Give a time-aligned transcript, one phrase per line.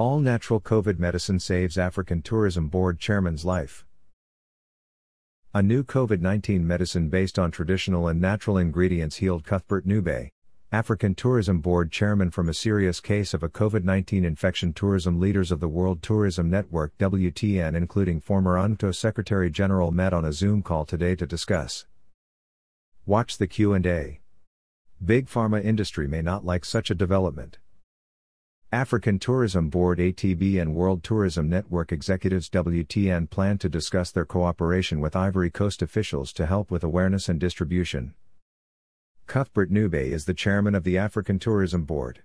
[0.00, 3.84] All natural COVID medicine saves African Tourism Board chairman's life.
[5.52, 10.30] A new COVID 19 medicine based on traditional and natural ingredients healed Cuthbert Ncube,
[10.72, 14.72] African Tourism Board chairman from a serious case of a COVID 19 infection.
[14.72, 20.24] Tourism leaders of the World Tourism Network WTN, including former UNCTAD Secretary General, met on
[20.24, 21.84] a Zoom call today to discuss.
[23.04, 24.22] Watch the Q&A.
[25.04, 27.58] Big pharma industry may not like such a development.
[28.72, 35.00] African Tourism Board ATB and World Tourism Network executives WTN plan to discuss their cooperation
[35.00, 38.14] with Ivory Coast officials to help with awareness and distribution.
[39.26, 42.22] Cuthbert Ncube is the chairman of the African Tourism Board.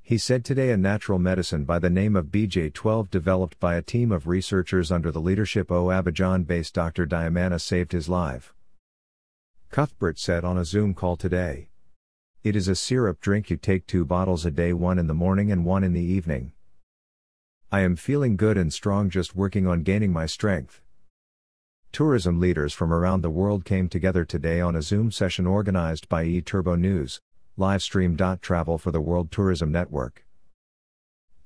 [0.00, 4.12] He said today a natural medicine by the name of BJ12 developed by a team
[4.12, 7.06] of researchers under the leadership of Abidjan-based Dr.
[7.06, 8.54] Diamana saved his life.
[9.72, 11.70] Cuthbert said on a Zoom call today.
[12.44, 15.50] It is a syrup drink you take two bottles a day, one in the morning
[15.50, 16.52] and one in the evening.
[17.72, 20.82] I am feeling good and strong just working on gaining my strength.
[21.90, 26.26] Tourism leaders from around the world came together today on a Zoom session organized by
[26.26, 27.18] eTurbo News,
[27.58, 30.26] livestream.travel for the World Tourism Network.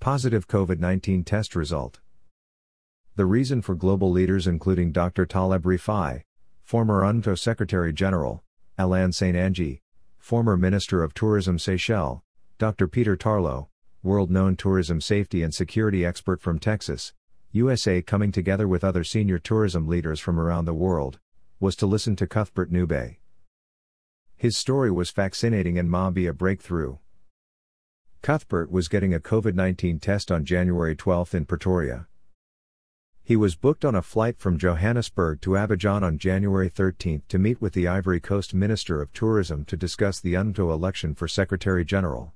[0.01, 2.01] Positive COVID 19 test result.
[3.15, 5.27] The reason for global leaders, including Dr.
[5.27, 6.23] Taleb Rifai,
[6.65, 8.43] former UNCTAD Secretary General,
[8.77, 9.37] Alain St.
[9.37, 9.81] Ange,
[10.29, 12.21] former Minister of Tourism Seychelles,
[12.59, 12.87] Dr.
[12.87, 13.69] Peter Tarlow,
[14.03, 17.15] world known tourism safety and security expert from Texas,
[17.53, 21.19] USA coming together with other senior tourism leaders from around the world,
[21.61, 23.17] was to listen to Cuthbert Ncube.
[24.37, 26.99] His story was fascinating and ma be a breakthrough.
[28.21, 32.07] Cuthbert was getting a COVID 19 test on January 12 in Pretoria.
[33.29, 37.61] He was booked on a flight from Johannesburg to Abidjan on January 13 to meet
[37.61, 42.33] with the Ivory Coast Minister of Tourism to discuss the UNTO election for Secretary General.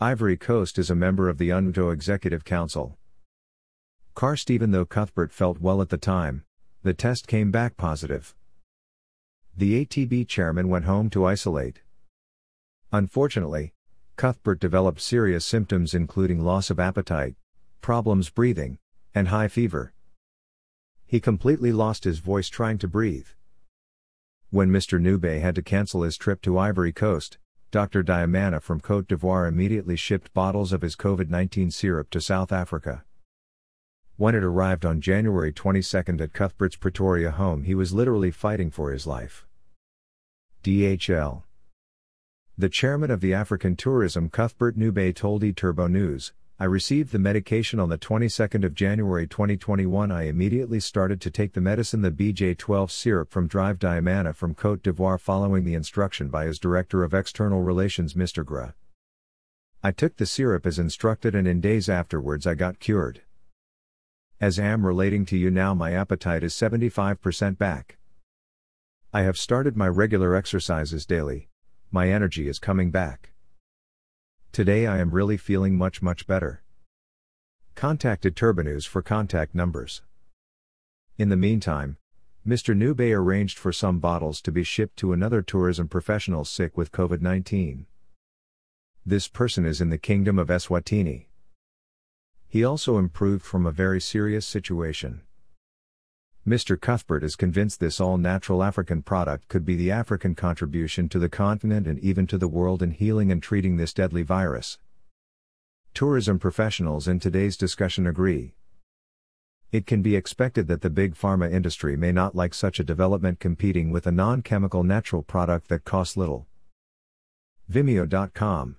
[0.00, 2.98] Ivory Coast is a member of the UNTO Executive Council.
[4.16, 6.42] Karst even though Cuthbert felt well at the time,
[6.82, 8.34] the test came back positive.
[9.56, 11.82] The ATB chairman went home to isolate.
[12.90, 13.74] Unfortunately,
[14.16, 17.36] Cuthbert developed serious symptoms including loss of appetite,
[17.80, 18.78] problems breathing,
[19.18, 19.92] and high fever.
[21.04, 23.26] He completely lost his voice trying to breathe.
[24.50, 25.00] When Mr.
[25.00, 27.36] Ncube had to cancel his trip to Ivory Coast,
[27.72, 28.04] Dr.
[28.04, 33.02] Diamana from Cote d'Ivoire immediately shipped bottles of his COVID 19 syrup to South Africa.
[34.16, 38.92] When it arrived on January 22 at Cuthbert's Pretoria home, he was literally fighting for
[38.92, 39.46] his life.
[40.62, 41.42] DHL.
[42.56, 47.78] The chairman of the African Tourism Cuthbert Ncube told eTurbo News, I received the medication
[47.78, 50.10] on the 22nd of January 2021.
[50.10, 54.82] I immediately started to take the medicine the BJ12 syrup from Drive Diamana from Cote
[54.82, 58.44] d'Ivoire following the instruction by his Director of External Relations Mr.
[58.44, 58.74] Gra.
[59.84, 63.20] I took the syrup as instructed and in days afterwards I got cured.
[64.40, 67.98] As I am relating to you now, my appetite is 75% back.
[69.12, 71.50] I have started my regular exercises daily.
[71.92, 73.30] My energy is coming back.
[74.52, 76.62] Today I am really feeling much, much better.
[77.74, 80.02] Contacted Turbonews for contact numbers.
[81.16, 81.96] In the meantime,
[82.46, 82.74] Mr.
[82.76, 87.20] Ncube arranged for some bottles to be shipped to another tourism professional sick with COVID
[87.20, 87.86] 19.
[89.04, 91.26] This person is in the Kingdom of Eswatini.
[92.48, 95.20] He also improved from a very serious situation.
[96.48, 96.80] Mr.
[96.80, 101.28] Cuthbert is convinced this all natural African product could be the African contribution to the
[101.28, 104.78] continent and even to the world in healing and treating this deadly virus.
[105.92, 108.54] Tourism professionals in today's discussion agree.
[109.72, 113.40] It can be expected that the big pharma industry may not like such a development
[113.40, 116.46] competing with a non chemical natural product that costs little.
[117.70, 118.76] Vimeo.com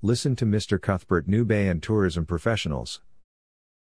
[0.00, 0.80] Listen to Mr.
[0.80, 3.02] Cuthbert Ncube and tourism professionals.